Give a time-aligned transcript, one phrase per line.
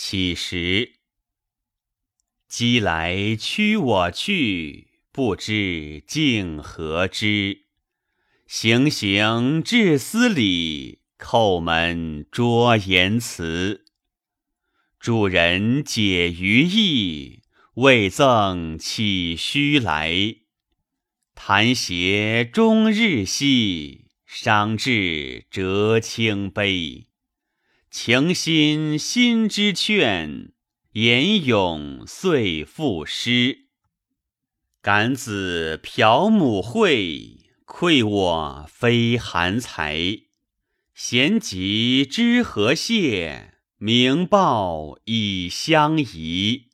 [0.00, 0.92] 乞食。
[2.46, 7.64] 鸡来驱我去，不知竟何之。
[8.46, 13.86] 行行至司礼，叩门捉言辞。
[15.00, 17.42] 主人解于意，
[17.74, 20.36] 未赠岂须来？
[21.34, 27.07] 弹鞋终日兮，伤志折清悲。
[27.90, 30.52] 情心心之劝。
[30.92, 33.68] 言咏遂赋诗，
[34.82, 39.98] 感子嫖母会，愧我非寒才。
[40.94, 43.54] 贤集知何谢？
[43.76, 46.67] 明报以相宜。